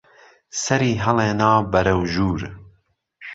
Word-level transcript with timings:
سهری 0.63 0.93
ههڵێنا 1.05 1.53
بەره 1.71 1.93
و 1.99 2.03
ژوور 2.13 2.41